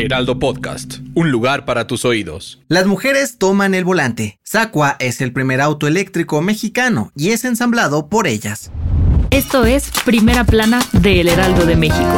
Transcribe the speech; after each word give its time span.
Heraldo 0.00 0.38
Podcast, 0.38 1.00
un 1.14 1.30
lugar 1.30 1.66
para 1.66 1.86
tus 1.86 2.06
oídos. 2.06 2.58
Las 2.68 2.86
mujeres 2.86 3.36
toman 3.36 3.74
el 3.74 3.84
volante. 3.84 4.38
Sacua 4.42 4.96
es 4.98 5.20
el 5.20 5.32
primer 5.32 5.60
auto 5.60 5.86
eléctrico 5.86 6.40
mexicano 6.40 7.12
y 7.14 7.30
es 7.30 7.44
ensamblado 7.44 8.08
por 8.08 8.26
ellas. 8.26 8.70
Esto 9.30 9.66
es 9.66 9.90
Primera 10.06 10.44
Plana 10.44 10.80
de 10.92 11.20
El 11.20 11.28
Heraldo 11.28 11.66
de 11.66 11.76
México. 11.76 12.14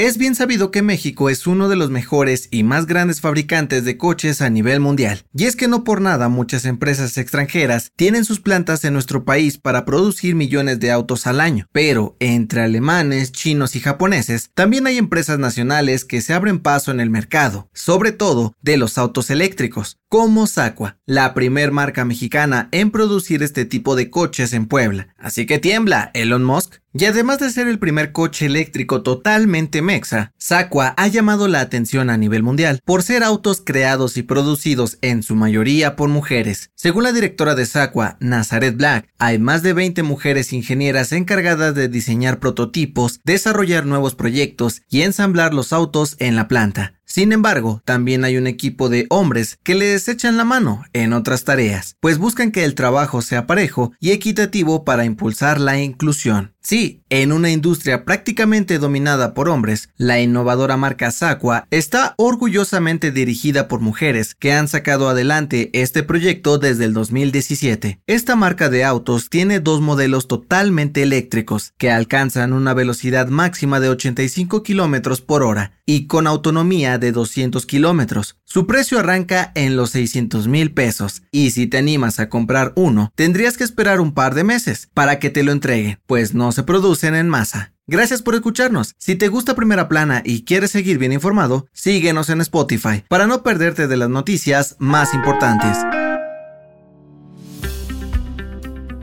Es 0.00 0.16
bien 0.16 0.34
sabido 0.34 0.70
que 0.70 0.80
México 0.80 1.28
es 1.28 1.46
uno 1.46 1.68
de 1.68 1.76
los 1.76 1.90
mejores 1.90 2.48
y 2.50 2.62
más 2.62 2.86
grandes 2.86 3.20
fabricantes 3.20 3.84
de 3.84 3.98
coches 3.98 4.40
a 4.40 4.48
nivel 4.48 4.80
mundial. 4.80 5.26
Y 5.34 5.44
es 5.44 5.56
que 5.56 5.68
no 5.68 5.84
por 5.84 6.00
nada 6.00 6.30
muchas 6.30 6.64
empresas 6.64 7.18
extranjeras 7.18 7.92
tienen 7.96 8.24
sus 8.24 8.40
plantas 8.40 8.82
en 8.86 8.94
nuestro 8.94 9.26
país 9.26 9.58
para 9.58 9.84
producir 9.84 10.34
millones 10.34 10.80
de 10.80 10.90
autos 10.90 11.26
al 11.26 11.38
año. 11.38 11.66
Pero 11.70 12.16
entre 12.18 12.62
alemanes, 12.62 13.30
chinos 13.30 13.76
y 13.76 13.80
japoneses, 13.80 14.48
también 14.54 14.86
hay 14.86 14.96
empresas 14.96 15.38
nacionales 15.38 16.06
que 16.06 16.22
se 16.22 16.32
abren 16.32 16.60
paso 16.60 16.90
en 16.90 17.00
el 17.00 17.10
mercado, 17.10 17.68
sobre 17.74 18.12
todo 18.12 18.54
de 18.62 18.78
los 18.78 18.96
autos 18.96 19.28
eléctricos, 19.28 19.98
como 20.10 20.48
Sacua, 20.48 20.98
la 21.06 21.34
primer 21.34 21.70
marca 21.70 22.04
mexicana 22.04 22.68
en 22.72 22.90
producir 22.90 23.44
este 23.44 23.64
tipo 23.64 23.94
de 23.94 24.10
coches 24.10 24.52
en 24.52 24.66
Puebla. 24.66 25.14
Así 25.16 25.46
que 25.46 25.60
tiembla, 25.60 26.10
Elon 26.14 26.42
Musk. 26.42 26.78
Y 26.92 27.04
además 27.04 27.38
de 27.38 27.50
ser 27.50 27.68
el 27.68 27.78
primer 27.78 28.10
coche 28.10 28.46
eléctrico 28.46 29.02
totalmente 29.02 29.82
mexa, 29.82 30.32
Sacua 30.36 30.94
ha 30.96 31.06
llamado 31.06 31.46
la 31.46 31.60
atención 31.60 32.10
a 32.10 32.16
nivel 32.16 32.42
mundial 32.42 32.80
por 32.84 33.04
ser 33.04 33.22
autos 33.22 33.62
creados 33.64 34.16
y 34.16 34.24
producidos 34.24 34.98
en 35.00 35.22
su 35.22 35.36
mayoría 35.36 35.94
por 35.94 36.08
mujeres. 36.08 36.70
Según 36.74 37.04
la 37.04 37.12
directora 37.12 37.54
de 37.54 37.66
Sacua, 37.66 38.16
Nazaret 38.18 38.76
Black, 38.76 39.08
hay 39.20 39.38
más 39.38 39.62
de 39.62 39.74
20 39.74 40.02
mujeres 40.02 40.52
ingenieras 40.52 41.12
encargadas 41.12 41.76
de 41.76 41.86
diseñar 41.86 42.40
prototipos, 42.40 43.20
desarrollar 43.22 43.86
nuevos 43.86 44.16
proyectos 44.16 44.82
y 44.88 45.02
ensamblar 45.02 45.54
los 45.54 45.72
autos 45.72 46.16
en 46.18 46.34
la 46.34 46.48
planta. 46.48 46.99
Sin 47.10 47.32
embargo, 47.32 47.82
también 47.84 48.24
hay 48.24 48.36
un 48.36 48.46
equipo 48.46 48.88
de 48.88 49.06
hombres 49.10 49.58
que 49.64 49.74
les 49.74 50.06
echan 50.06 50.36
la 50.36 50.44
mano 50.44 50.84
en 50.92 51.12
otras 51.12 51.42
tareas, 51.42 51.96
pues 51.98 52.18
buscan 52.18 52.52
que 52.52 52.62
el 52.62 52.76
trabajo 52.76 53.20
sea 53.20 53.48
parejo 53.48 53.92
y 53.98 54.12
equitativo 54.12 54.84
para 54.84 55.04
impulsar 55.04 55.58
la 55.58 55.80
inclusión. 55.80 56.54
Sí, 56.62 57.02
en 57.08 57.32
una 57.32 57.50
industria 57.50 58.04
prácticamente 58.04 58.78
dominada 58.78 59.32
por 59.32 59.48
hombres, 59.48 59.88
la 59.96 60.20
innovadora 60.20 60.76
marca 60.76 61.10
Sacua 61.10 61.66
está 61.70 62.14
orgullosamente 62.18 63.10
dirigida 63.10 63.66
por 63.66 63.80
mujeres 63.80 64.34
que 64.34 64.52
han 64.52 64.68
sacado 64.68 65.08
adelante 65.08 65.70
este 65.72 66.02
proyecto 66.02 66.58
desde 66.58 66.84
el 66.84 66.92
2017. 66.92 68.00
Esta 68.06 68.36
marca 68.36 68.68
de 68.68 68.84
autos 68.84 69.30
tiene 69.30 69.58
dos 69.58 69.80
modelos 69.80 70.28
totalmente 70.28 71.02
eléctricos 71.02 71.72
que 71.78 71.90
alcanzan 71.90 72.52
una 72.52 72.74
velocidad 72.74 73.28
máxima 73.28 73.80
de 73.80 73.88
85 73.88 74.62
km 74.62 75.22
por 75.22 75.42
hora 75.42 75.72
y 75.86 76.06
con 76.06 76.26
autonomía 76.26 76.98
de 77.00 77.10
200 77.12 77.66
kilómetros. 77.66 78.36
Su 78.44 78.66
precio 78.66 78.98
arranca 78.98 79.50
en 79.54 79.76
los 79.76 79.90
600 79.90 80.46
mil 80.46 80.72
pesos 80.72 81.22
y 81.32 81.50
si 81.50 81.66
te 81.66 81.78
animas 81.78 82.20
a 82.20 82.28
comprar 82.28 82.72
uno, 82.76 83.12
tendrías 83.16 83.56
que 83.56 83.64
esperar 83.64 84.00
un 84.00 84.12
par 84.12 84.34
de 84.34 84.44
meses 84.44 84.88
para 84.94 85.18
que 85.18 85.30
te 85.30 85.42
lo 85.42 85.52
entreguen, 85.52 85.98
pues 86.06 86.34
no 86.34 86.52
se 86.52 86.62
producen 86.62 87.14
en 87.14 87.28
masa. 87.28 87.72
Gracias 87.86 88.22
por 88.22 88.36
escucharnos. 88.36 88.94
Si 88.98 89.16
te 89.16 89.26
gusta 89.26 89.56
Primera 89.56 89.88
Plana 89.88 90.22
y 90.24 90.44
quieres 90.44 90.70
seguir 90.70 90.98
bien 90.98 91.12
informado, 91.12 91.66
síguenos 91.72 92.30
en 92.30 92.40
Spotify 92.40 93.02
para 93.08 93.26
no 93.26 93.42
perderte 93.42 93.88
de 93.88 93.96
las 93.96 94.08
noticias 94.08 94.76
más 94.78 95.12
importantes. 95.12 95.76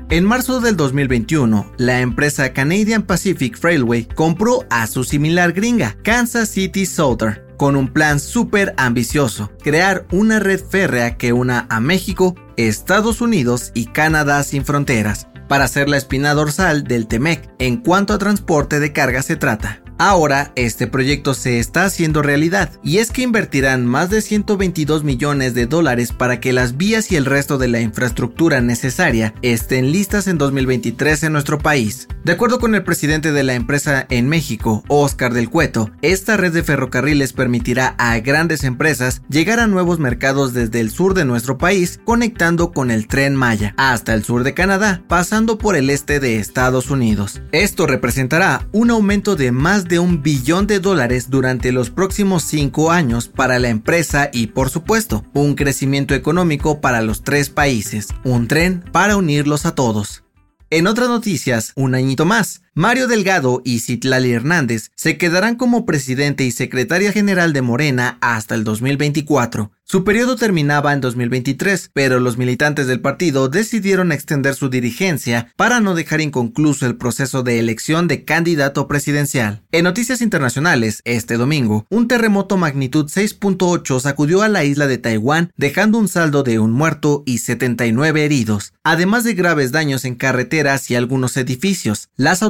En 0.10 0.24
marzo 0.24 0.62
del 0.62 0.78
2021, 0.78 1.74
la 1.76 2.00
empresa 2.00 2.54
Canadian 2.54 3.04
Pacific 3.04 3.62
Railway 3.62 4.06
compró 4.06 4.66
a 4.70 4.88
su 4.88 5.04
similar 5.04 5.52
gringa, 5.52 5.98
Kansas 6.02 6.48
City 6.48 6.86
Southern, 6.86 7.42
con 7.58 7.76
un 7.76 7.90
plan 7.90 8.20
súper 8.20 8.74
ambicioso, 8.78 9.52
crear 9.62 10.06
una 10.12 10.40
red 10.40 10.62
férrea 10.64 11.18
que 11.18 11.34
una 11.34 11.68
a 11.70 11.80
México, 11.80 12.36
Estados 12.56 13.20
Unidos 13.22 13.72
y 13.74 13.88
Canadá 13.88 14.44
sin 14.44 14.64
fronteras, 14.64 15.28
para 15.48 15.68
ser 15.68 15.90
la 15.90 15.98
espina 15.98 16.34
dorsal 16.34 16.84
del 16.84 17.08
TEMEC 17.08 17.50
en 17.60 17.78
cuanto 17.78 18.14
a 18.14 18.18
transporte 18.18 18.80
de 18.80 18.94
carga 18.94 19.22
se 19.24 19.36
trata. 19.36 19.82
Ahora 20.00 20.52
este 20.56 20.86
proyecto 20.86 21.34
se 21.34 21.58
está 21.58 21.86
haciendo 21.86 22.22
realidad 22.22 22.70
y 22.84 23.00
es 23.00 23.10
que 23.10 23.24
invertirán 23.24 23.88
más 23.88 24.12
de 24.12 24.22
122 24.22 25.04
millones 25.04 25.56
de 25.56 25.66
dólares 25.66 26.12
para 26.12 26.40
que 26.40 26.54
las 26.54 26.78
vías 26.78 27.12
y 27.12 27.16
el 27.16 27.26
resto 27.26 27.58
de 27.58 27.68
la 27.68 27.82
infraestructura 27.82 28.62
necesaria 28.62 29.34
estén 29.42 29.92
listas 29.92 30.28
en 30.28 30.38
2023 30.38 31.24
en 31.24 31.34
nuestro 31.34 31.58
país. 31.58 32.08
De 32.24 32.34
acuerdo 32.34 32.60
con 32.60 32.76
el 32.76 32.84
presidente 32.84 33.32
de 33.32 33.44
la 33.44 33.56
empresa 33.56 34.06
en 34.10 34.30
México, 34.30 34.84
Oscar 34.88 35.34
del 35.34 35.50
Cueto, 35.50 35.90
esta 36.04 36.38
red 36.38 36.54
de 36.54 36.62
ferrocarriles 36.62 37.34
permitirá 37.34 37.96
a 37.98 38.20
grandes 38.20 38.66
empresas 38.66 39.24
llegar 39.30 39.60
a 39.60 39.66
nuevos 39.66 39.98
mercados 39.98 40.54
desde 40.54 40.80
el 40.80 40.92
sur 40.92 41.16
de 41.16 41.26
nuestro 41.26 41.58
país 41.58 42.00
conectando 42.06 42.72
con 42.72 42.92
el 42.92 43.08
tren 43.08 43.36
Maya 43.36 43.74
hasta 43.78 44.14
el 44.14 44.24
sur 44.24 44.44
de 44.44 44.54
Canadá, 44.54 45.02
pasando 45.08 45.58
por 45.58 45.76
el 45.76 45.90
este 45.90 46.20
de 46.20 46.38
Estados 46.38 46.92
Unidos. 46.92 47.42
Esto 47.52 47.88
representará 47.88 48.68
un 48.72 48.92
aumento 48.92 49.36
de 49.36 49.52
más 49.52 49.87
de 49.88 50.00
un 50.00 50.22
billón 50.22 50.68
de 50.68 50.80
dólares 50.80 51.30
durante 51.30 51.72
los 51.72 51.90
próximos 51.90 52.44
cinco 52.44 52.92
años 52.92 53.28
para 53.28 53.60
la 53.60 53.70
empresa 53.70 54.30
y 54.32 54.48
por 54.48 54.70
supuesto 54.70 55.26
un 55.34 55.56
crecimiento 55.56 56.14
económico 56.14 56.82
para 56.82 57.02
los 57.02 57.24
tres 57.24 57.50
países, 57.50 58.08
un 58.24 58.48
tren 58.48 58.84
para 58.92 59.18
unirlos 59.18 59.66
a 59.66 59.76
todos. 59.76 60.24
En 60.70 60.88
otras 60.88 61.08
noticias, 61.08 61.72
un 61.76 61.96
añito 61.96 62.26
más, 62.26 62.62
Mario 62.78 63.08
Delgado 63.08 63.64
y 63.66 63.80
Citlali 63.80 64.34
Hernández 64.34 64.92
se 64.94 65.18
quedarán 65.18 65.56
como 65.56 65.84
presidente 65.84 66.44
y 66.44 66.52
secretaria 66.52 67.12
general 67.12 67.52
de 67.52 67.64
Morena 67.64 68.20
hasta 68.22 68.54
el 68.54 68.64
2024. 68.64 69.72
Su 69.90 70.04
periodo 70.04 70.36
terminaba 70.36 70.92
en 70.92 71.00
2023, 71.00 71.92
pero 71.94 72.20
los 72.20 72.38
militantes 72.38 72.88
del 72.88 73.00
partido 73.00 73.48
decidieron 73.48 74.12
extender 74.12 74.54
su 74.54 74.68
dirigencia 74.68 75.54
para 75.56 75.80
no 75.80 75.96
dejar 75.96 76.20
inconcluso 76.20 76.86
el 76.86 76.98
proceso 76.98 77.42
de 77.42 77.58
elección 77.58 78.10
de 78.10 78.26
candidato 78.26 78.86
presidencial. 78.90 79.62
En 79.72 79.86
noticias 79.86 80.20
internacionales, 80.20 81.00
este 81.06 81.38
domingo, 81.38 81.86
un 81.90 82.10
terremoto 82.10 82.58
magnitud 82.58 83.06
6.8 83.06 84.02
sacudió 84.02 84.42
a 84.42 84.50
la 84.50 84.66
isla 84.66 84.88
de 84.88 84.98
Taiwán, 84.98 85.54
dejando 85.56 86.00
un 86.00 86.10
saldo 86.10 86.44
de 86.44 86.60
un 86.60 86.72
muerto 86.74 87.24
y 87.26 87.38
79 87.38 88.26
heridos, 88.26 88.74
además 88.84 89.24
de 89.24 89.36
graves 89.36 89.72
daños 89.72 90.04
en 90.04 90.16
carreteras 90.16 90.92
y 90.92 90.96
algunos 90.96 91.38
edificios. 91.38 92.10
Las 92.18 92.44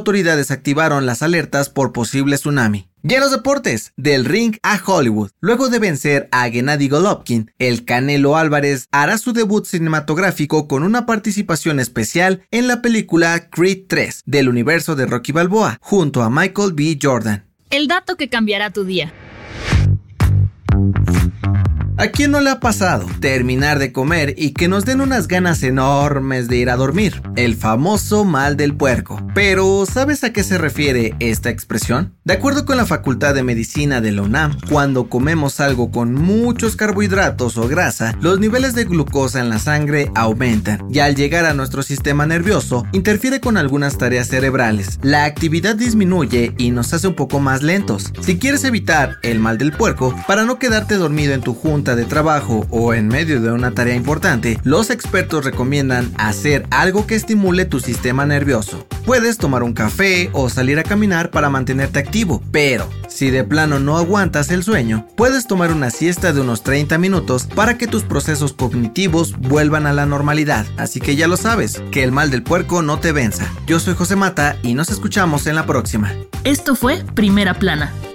activaron 0.50 1.06
las 1.06 1.22
alertas 1.22 1.68
por 1.68 1.92
posible 1.92 2.36
tsunami. 2.36 2.88
Y 3.02 3.14
en 3.14 3.20
los 3.20 3.30
deportes, 3.30 3.92
del 3.96 4.24
ring 4.24 4.56
a 4.62 4.80
Hollywood. 4.84 5.30
Luego 5.40 5.68
de 5.68 5.78
vencer 5.78 6.28
a 6.32 6.50
Gennady 6.50 6.88
Golovkin, 6.88 7.52
el 7.58 7.84
Canelo 7.84 8.36
Álvarez 8.36 8.88
hará 8.90 9.18
su 9.18 9.32
debut 9.32 9.64
cinematográfico 9.64 10.66
con 10.66 10.82
una 10.82 11.06
participación 11.06 11.78
especial 11.78 12.42
en 12.50 12.66
la 12.66 12.82
película 12.82 13.48
Creed 13.50 13.84
3 13.88 14.24
del 14.26 14.48
universo 14.48 14.96
de 14.96 15.06
Rocky 15.06 15.32
Balboa, 15.32 15.78
junto 15.80 16.22
a 16.22 16.30
Michael 16.30 16.72
B. 16.72 16.98
Jordan. 17.00 17.44
El 17.70 17.86
dato 17.86 18.16
que 18.16 18.28
cambiará 18.28 18.70
tu 18.70 18.84
día. 18.84 19.12
¿A 22.00 22.12
quién 22.12 22.30
no 22.30 22.40
le 22.40 22.50
ha 22.50 22.60
pasado 22.60 23.06
terminar 23.18 23.80
de 23.80 23.92
comer 23.92 24.32
y 24.38 24.52
que 24.52 24.68
nos 24.68 24.84
den 24.84 25.00
unas 25.00 25.26
ganas 25.26 25.64
enormes 25.64 26.46
de 26.46 26.56
ir 26.58 26.70
a 26.70 26.76
dormir? 26.76 27.20
El 27.34 27.56
famoso 27.56 28.24
mal 28.24 28.56
del 28.56 28.76
puerco. 28.76 29.20
Pero, 29.34 29.84
¿sabes 29.84 30.22
a 30.22 30.32
qué 30.32 30.44
se 30.44 30.58
refiere 30.58 31.16
esta 31.18 31.50
expresión? 31.50 32.14
De 32.22 32.34
acuerdo 32.34 32.66
con 32.66 32.76
la 32.76 32.86
Facultad 32.86 33.34
de 33.34 33.42
Medicina 33.42 34.00
de 34.00 34.12
la 34.12 34.22
UNAM, 34.22 34.56
cuando 34.70 35.08
comemos 35.08 35.58
algo 35.58 35.90
con 35.90 36.14
muchos 36.14 36.76
carbohidratos 36.76 37.58
o 37.58 37.66
grasa, 37.66 38.16
los 38.20 38.38
niveles 38.38 38.76
de 38.76 38.84
glucosa 38.84 39.40
en 39.40 39.48
la 39.48 39.58
sangre 39.58 40.12
aumentan 40.14 40.86
y 40.92 41.00
al 41.00 41.16
llegar 41.16 41.46
a 41.46 41.54
nuestro 41.54 41.82
sistema 41.82 42.26
nervioso 42.26 42.86
interfiere 42.92 43.40
con 43.40 43.56
algunas 43.56 43.98
tareas 43.98 44.28
cerebrales. 44.28 45.00
La 45.02 45.24
actividad 45.24 45.74
disminuye 45.74 46.54
y 46.58 46.70
nos 46.70 46.94
hace 46.94 47.08
un 47.08 47.16
poco 47.16 47.40
más 47.40 47.64
lentos. 47.64 48.12
Si 48.20 48.38
quieres 48.38 48.62
evitar 48.62 49.16
el 49.24 49.40
mal 49.40 49.58
del 49.58 49.72
puerco, 49.72 50.14
para 50.28 50.44
no 50.44 50.60
quedarte 50.60 50.94
dormido 50.94 51.34
en 51.34 51.40
tu 51.40 51.54
junta 51.54 51.87
de 51.96 52.04
trabajo 52.04 52.66
o 52.70 52.94
en 52.94 53.08
medio 53.08 53.40
de 53.40 53.52
una 53.52 53.72
tarea 53.72 53.94
importante, 53.94 54.58
los 54.64 54.90
expertos 54.90 55.44
recomiendan 55.44 56.12
hacer 56.16 56.66
algo 56.70 57.06
que 57.06 57.14
estimule 57.14 57.64
tu 57.64 57.80
sistema 57.80 58.26
nervioso. 58.26 58.86
Puedes 59.04 59.38
tomar 59.38 59.62
un 59.62 59.72
café 59.72 60.30
o 60.32 60.48
salir 60.48 60.78
a 60.78 60.82
caminar 60.82 61.30
para 61.30 61.50
mantenerte 61.50 61.98
activo, 61.98 62.42
pero 62.50 62.88
si 63.08 63.30
de 63.30 63.42
plano 63.42 63.80
no 63.80 63.96
aguantas 63.96 64.50
el 64.50 64.62
sueño, 64.62 65.06
puedes 65.16 65.46
tomar 65.46 65.72
una 65.72 65.90
siesta 65.90 66.32
de 66.32 66.40
unos 66.40 66.62
30 66.62 66.98
minutos 66.98 67.46
para 67.46 67.78
que 67.78 67.86
tus 67.86 68.02
procesos 68.02 68.52
cognitivos 68.52 69.36
vuelvan 69.38 69.86
a 69.86 69.92
la 69.92 70.06
normalidad. 70.06 70.66
Así 70.76 71.00
que 71.00 71.16
ya 71.16 71.26
lo 71.26 71.36
sabes, 71.36 71.82
que 71.90 72.04
el 72.04 72.12
mal 72.12 72.30
del 72.30 72.42
puerco 72.42 72.82
no 72.82 72.98
te 73.00 73.12
venza. 73.12 73.50
Yo 73.66 73.80
soy 73.80 73.94
José 73.94 74.14
Mata 74.16 74.56
y 74.62 74.74
nos 74.74 74.90
escuchamos 74.90 75.46
en 75.46 75.54
la 75.54 75.66
próxima. 75.66 76.12
Esto 76.44 76.76
fue 76.76 77.02
Primera 77.14 77.54
Plana, 77.54 77.92